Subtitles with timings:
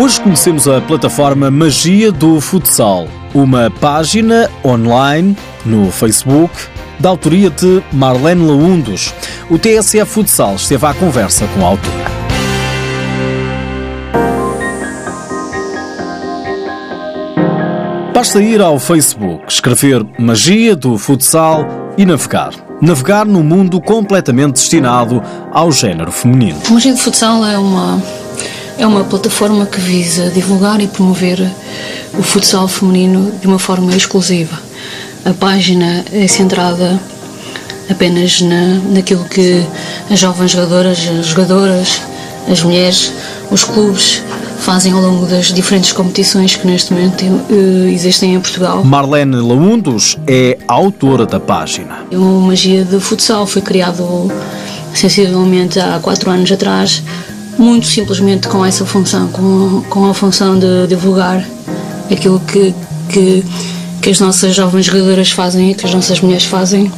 [0.00, 5.36] Hoje conhecemos a plataforma Magia do Futsal, uma página online
[5.66, 6.54] no Facebook
[7.00, 9.12] da autoria de Marlene Laundos.
[9.50, 11.96] O TSF Futsal esteve à conversa com a autora.
[18.14, 21.66] Basta ir ao Facebook, escrever Magia do Futsal
[21.98, 22.52] e navegar.
[22.80, 25.20] Navegar num mundo completamente destinado
[25.50, 26.60] ao género feminino.
[26.70, 28.00] Magia do Futsal é uma,
[28.78, 31.50] é uma plataforma que visa divulgar e promover
[32.16, 34.58] o futsal feminino de uma forma exclusiva.
[35.24, 36.98] A página é centrada
[37.90, 39.64] apenas na, naquilo que
[40.10, 42.00] as jovens jogadoras, as jogadoras,
[42.48, 43.12] as mulheres,
[43.50, 44.22] os clubes
[44.60, 48.84] fazem ao longo das diferentes competições que neste momento uh, existem em Portugal.
[48.84, 52.00] Marlene Laundos é autora da página.
[52.12, 54.30] O Magia do Futsal foi criado
[54.94, 57.02] sensivelmente há quatro anos atrás,
[57.58, 61.44] muito simplesmente com essa função, com, com a função de divulgar
[62.10, 62.74] aquilo que,
[63.08, 63.44] que,
[64.00, 66.90] que as nossas jovens jogadoras fazem e que as nossas mulheres fazem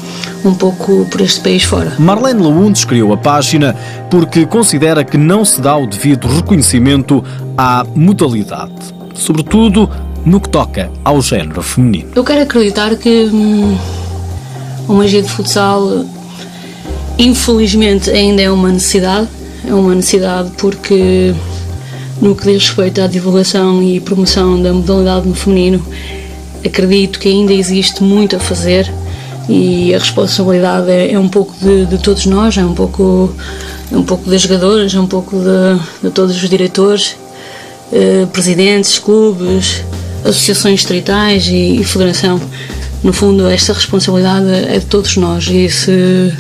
[0.44, 1.94] um pouco por este país fora.
[1.98, 3.74] Marlene Laundes criou a página
[4.10, 7.24] porque considera que não se dá o devido reconhecimento
[7.56, 8.72] à modalidade,
[9.14, 9.88] sobretudo
[10.24, 12.10] no que toca ao género feminino.
[12.14, 13.76] Eu quero acreditar que hum,
[14.86, 16.04] o magia de futsal,
[17.18, 19.28] infelizmente, ainda é uma necessidade.
[19.66, 21.34] É uma necessidade porque,
[22.20, 25.84] no que diz respeito à divulgação e promoção da modalidade no feminino,
[26.64, 28.90] acredito que ainda existe muito a fazer
[29.48, 33.34] e a responsabilidade é, é um pouco de, de, todos nós, é um pouco,
[33.90, 37.16] é um pouco das jogadoras, é um pouco de, de todos os diretores,
[37.92, 39.82] eh, presidentes, clubes,
[40.24, 42.40] associações distritais e, e, federação.
[43.02, 46.32] No fundo, esta responsabilidade é de todos nós e se,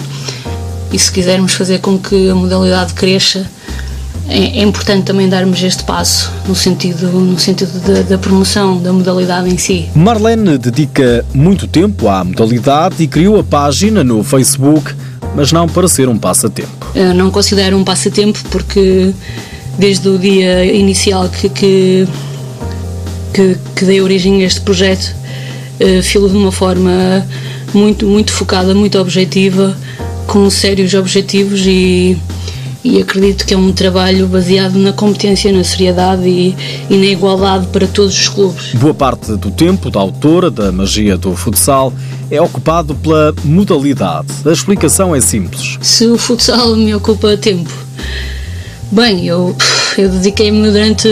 [0.92, 3.46] e se quisermos fazer com que a modalidade cresça,
[4.28, 8.92] é, é, importante também darmos este passo no sentido, no sentido da, da, promoção da
[8.92, 9.88] modalidade em si.
[9.94, 14.94] Marlene dedica muito tempo à modalidade e criou a página no Facebook,
[15.34, 16.86] mas não para ser um passatempo.
[16.94, 19.12] Eu não considero um passatempo porque
[19.78, 22.08] desde o dia inicial que, que,
[23.32, 25.12] que, que dei origem a este projeto,
[25.80, 27.26] uh, filo de uma forma
[27.74, 29.76] muito, muito focada, muito objetiva,
[30.26, 32.16] com sérios objetivos e
[32.82, 36.56] e acredito que é um trabalho baseado na competência, na seriedade e,
[36.88, 38.74] e, na igualdade para todos os clubes.
[38.74, 41.92] Boa parte do tempo da autora da magia do futsal
[42.30, 44.28] é ocupado pela modalidade.
[44.46, 45.78] A explicação é simples.
[45.82, 47.70] Se o futsal me ocupa tempo,
[48.90, 49.54] bem, eu,
[49.98, 51.08] eu dediquei-me durante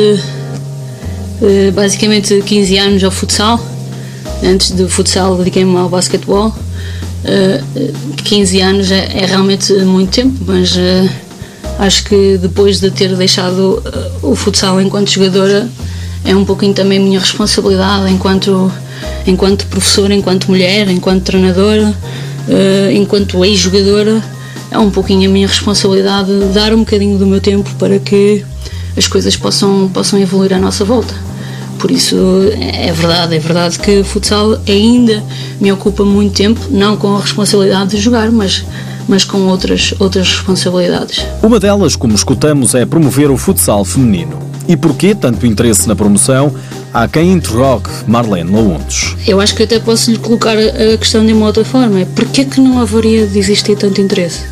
[1.42, 3.60] eh, basicamente 15 anos ao futsal.
[4.42, 6.54] Antes do futsal dediquei-me ao basquetebol.
[8.24, 11.10] 15 anos é, é, realmente muito tempo, mas uh,
[11.78, 13.82] acho que depois de ter deixado
[14.22, 15.68] uh, o futsal enquanto jogadora
[16.24, 18.70] é um pouquinho também minha responsabilidade enquanto
[19.26, 21.94] enquanto professora, enquanto mulher, enquanto treinadora,
[22.92, 24.22] enquanto ex-jogadora,
[24.70, 28.44] é um pouquinho a minha responsabilidade dar um bocadinho do meu tempo para que
[28.96, 31.28] as coisas possam possam evoluir à nossa volta.
[31.78, 32.16] Por isso
[32.61, 35.22] é verdade, é verdade que o futsal ainda
[35.61, 38.65] me ocupa muito tempo, não com a responsabilidade de jogar, mas
[39.09, 41.25] mas com outras, outras responsabilidades.
[41.43, 44.39] Uma delas, como escutamos, é promover o futsal feminino.
[44.69, 46.55] E porquê tanto interesse na promoção?
[46.93, 49.16] Há quem interrogue Marlene Laundos.
[49.27, 52.05] Eu acho que até posso lhe colocar a questão de uma outra forma.
[52.15, 54.45] Porquê que não haveria de existir tanto interesse?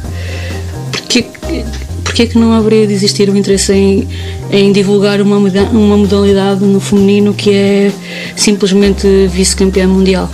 [2.17, 4.09] Porquê, porquê que não haveria de existir o interesse em,
[4.51, 7.93] em divulgar uma, uma modalidade no feminino que é
[8.35, 10.31] simplesmente vice-campeã mundial?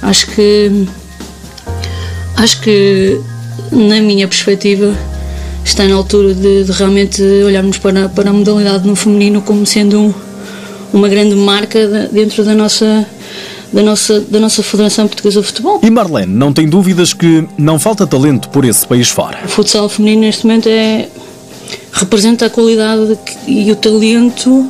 [0.00, 0.86] Acho que
[2.36, 3.20] acho que,
[3.72, 4.96] na minha perspectiva,
[5.64, 9.98] está na altura de, de realmente olharmos para, para a modalidade no feminino como sendo
[9.98, 10.14] um,
[10.92, 13.04] uma grande marca dentro da nossa
[13.76, 15.80] da nossa, da nossa Federação Portuguesa de Futebol.
[15.82, 19.38] E Marlene, não tem dúvidas que não falta talento por esse país fora?
[19.44, 21.06] O futsal feminino neste momento é
[21.92, 24.66] representa a qualidade e o talento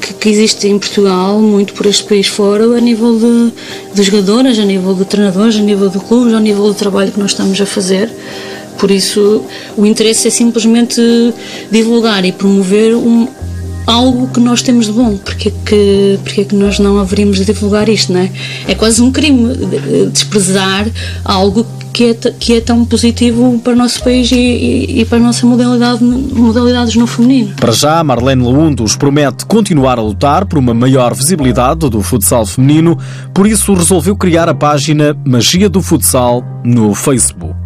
[0.00, 3.52] que, que, existe em Portugal, muito por este país fora, a nível de,
[3.94, 7.20] de jogadoras, a nível de treinadores, a nível de clubes, a nível do trabalho que
[7.20, 8.10] nós estamos a fazer.
[8.78, 9.44] Por isso,
[9.76, 11.00] o interesse é simplesmente
[11.70, 13.28] divulgar e promover um,
[13.86, 15.16] algo que nós temos de bom.
[15.16, 18.30] Porque é que, porque é que nós não haveríamos de divulgar isto, não é?
[18.66, 19.54] É quase um crime
[20.12, 20.86] desprezar
[21.24, 21.66] algo
[21.96, 25.20] que é, que é tão positivo para o nosso país e, e, e para a
[25.20, 27.54] nossa modalidade, modalidades no feminino.
[27.56, 32.98] Para já, Marlene Laundos promete continuar a lutar por uma maior visibilidade do futsal feminino,
[33.32, 37.56] por isso resolveu criar a página Magia do Futsal no Facebook.